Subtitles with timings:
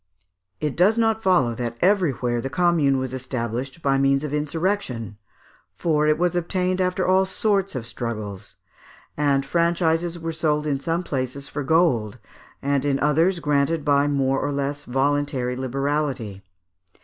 [0.59, 5.19] It does not follow that everywhere the Commune was established by means of insurrection,
[5.75, 8.55] for it was obtained after all sorts of struggles;
[9.15, 12.17] and franchises were sold in some places for gold,
[12.63, 16.41] and in others granted by a more or less voluntary liberality.